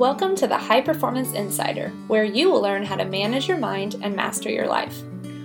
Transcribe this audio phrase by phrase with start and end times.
[0.00, 3.96] Welcome to the High Performance Insider, where you will learn how to manage your mind
[4.00, 5.02] and master your life.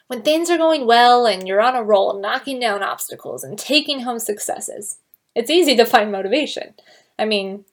[0.06, 4.00] When things are going well and you're on a roll, knocking down obstacles and taking
[4.00, 4.98] home successes,
[5.34, 6.74] it's easy to find motivation.
[7.18, 7.64] I mean,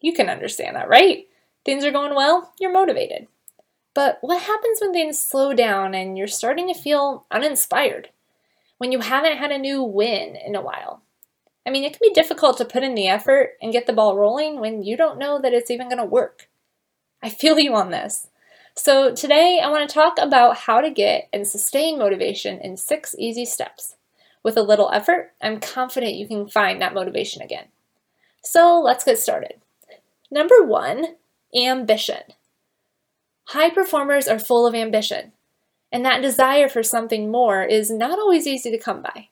[0.00, 1.26] you can understand that, right?
[1.64, 3.26] Things are going well, you're motivated.
[3.94, 8.10] But what happens when things slow down and you're starting to feel uninspired?
[8.78, 11.02] When you haven't had a new win in a while?
[11.66, 14.16] I mean, it can be difficult to put in the effort and get the ball
[14.16, 16.48] rolling when you don't know that it's even going to work.
[17.22, 18.28] I feel you on this.
[18.76, 23.14] So, today I want to talk about how to get and sustain motivation in six
[23.16, 23.94] easy steps.
[24.44, 27.66] With a little effort, I'm confident you can find that motivation again.
[28.42, 29.54] So let's get started.
[30.30, 31.16] Number one,
[31.56, 32.22] ambition.
[33.46, 35.32] High performers are full of ambition,
[35.90, 39.28] and that desire for something more is not always easy to come by.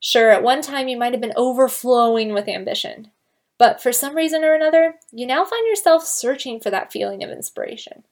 [0.00, 3.10] Sure, at one time you might have been overflowing with ambition,
[3.56, 7.30] but for some reason or another, you now find yourself searching for that feeling of
[7.30, 8.02] inspiration.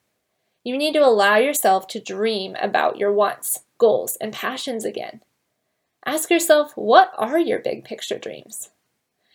[0.65, 5.21] You need to allow yourself to dream about your wants, goals, and passions again.
[6.05, 8.71] Ask yourself, what are your big picture dreams?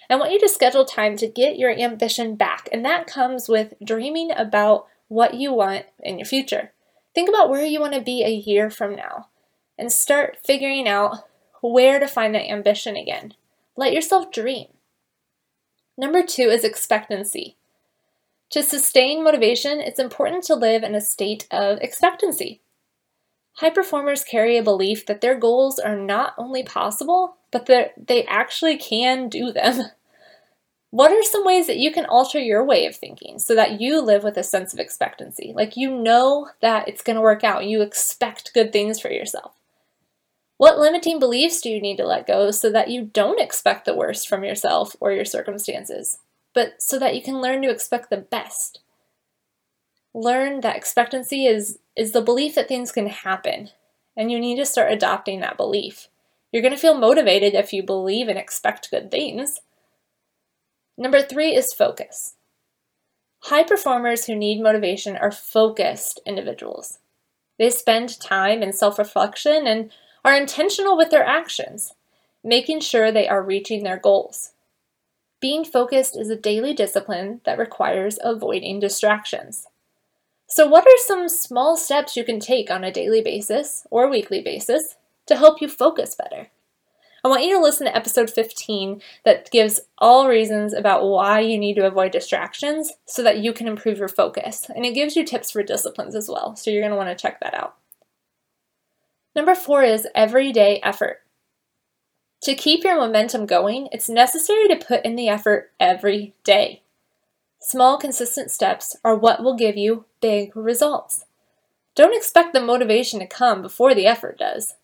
[0.09, 3.73] I want you to schedule time to get your ambition back, and that comes with
[3.83, 6.71] dreaming about what you want in your future.
[7.13, 9.27] Think about where you want to be a year from now
[9.77, 11.27] and start figuring out
[11.61, 13.33] where to find that ambition again.
[13.75, 14.67] Let yourself dream.
[15.97, 17.57] Number two is expectancy.
[18.51, 22.61] To sustain motivation, it's important to live in a state of expectancy.
[23.57, 28.23] High performers carry a belief that their goals are not only possible, but that they
[28.25, 29.81] actually can do them.
[30.91, 33.99] What are some ways that you can alter your way of thinking so that you
[33.99, 35.53] live with a sense of expectancy?
[35.55, 39.53] Like you know that it's going to work out, you expect good things for yourself.
[40.57, 43.95] What limiting beliefs do you need to let go so that you don't expect the
[43.95, 46.19] worst from yourself or your circumstances,
[46.53, 48.81] but so that you can learn to expect the best?
[50.17, 53.69] Learn that expectancy is is the belief that things can happen,
[54.15, 56.07] and you need to start adopting that belief.
[56.51, 59.61] You're going to feel motivated if you believe and expect good things.
[60.97, 62.33] Number three is focus.
[63.41, 66.97] High performers who need motivation are focused individuals.
[67.59, 69.91] They spend time in self reflection and
[70.25, 71.93] are intentional with their actions,
[72.43, 74.53] making sure they are reaching their goals.
[75.39, 79.67] Being focused is a daily discipline that requires avoiding distractions.
[80.49, 84.41] So, what are some small steps you can take on a daily basis or weekly
[84.41, 86.47] basis to help you focus better?
[87.23, 91.57] I want you to listen to episode 15 that gives all reasons about why you
[91.57, 94.69] need to avoid distractions so that you can improve your focus.
[94.73, 96.55] And it gives you tips for disciplines as well.
[96.55, 97.75] So you're going to want to check that out.
[99.35, 101.19] Number four is everyday effort.
[102.43, 106.83] To keep your momentum going, it's necessary to put in the effort every day.
[107.59, 111.25] Small, consistent steps are what will give you big results.
[111.95, 114.75] Don't expect the motivation to come before the effort does.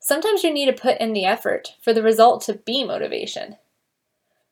[0.00, 3.56] Sometimes you need to put in the effort for the result to be motivation.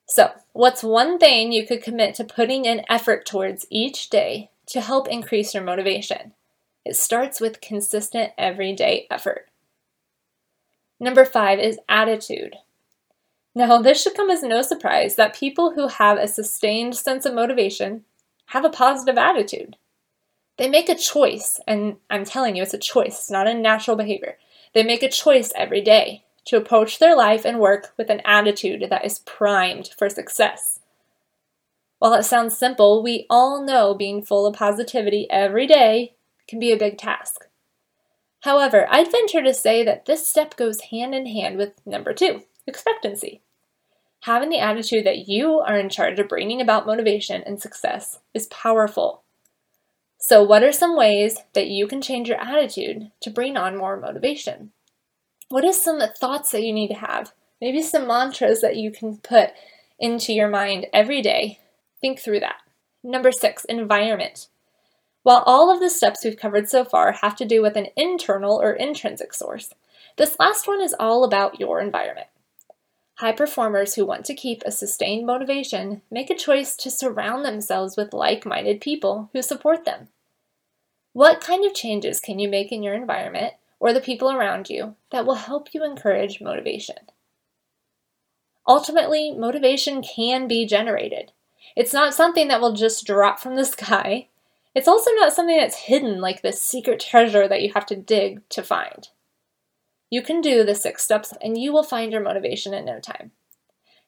[0.07, 4.81] So, what's one thing you could commit to putting in effort towards each day to
[4.81, 6.33] help increase your motivation?
[6.85, 9.51] It starts with consistent everyday effort.
[10.99, 12.57] Number five is attitude.
[13.55, 17.35] Now, this should come as no surprise that people who have a sustained sense of
[17.35, 18.05] motivation
[18.47, 19.77] have a positive attitude.
[20.57, 23.97] They make a choice, and I'm telling you, it's a choice, it's not a natural
[23.97, 24.37] behavior.
[24.73, 28.87] They make a choice every day to approach their life and work with an attitude
[28.89, 30.81] that is primed for success.
[31.99, 36.15] While it sounds simple, we all know being full of positivity every day
[36.47, 37.47] can be a big task.
[38.41, 42.43] However, I'd venture to say that this step goes hand in hand with number two
[42.71, 43.43] expectancy.
[44.21, 48.47] Having the attitude that you are in charge of bringing about motivation and success is
[48.47, 49.23] powerful.
[50.19, 53.99] So, what are some ways that you can change your attitude to bring on more
[53.99, 54.73] motivation?
[55.49, 57.33] What is some thoughts that you need to have?
[57.61, 59.51] Maybe some mantras that you can put
[59.99, 61.59] into your mind every day.
[62.01, 62.57] Think through that.
[63.03, 64.49] Number six, environment.
[65.23, 68.61] While all of the steps we've covered so far have to do with an internal
[68.61, 69.75] or intrinsic source,
[70.17, 72.29] this last one is all about your environment.
[73.21, 77.95] High performers who want to keep a sustained motivation make a choice to surround themselves
[77.95, 80.09] with like minded people who support them.
[81.13, 84.97] What kind of changes can you make in your environment or the people around you
[85.13, 86.97] that will help you encourage motivation?
[88.67, 91.33] Ultimately, motivation can be generated.
[91.77, 94.29] It's not something that will just drop from the sky.
[94.75, 98.49] It's also not something that's hidden like this secret treasure that you have to dig
[98.49, 99.11] to find.
[100.11, 103.31] You can do the six steps and you will find your motivation in no time.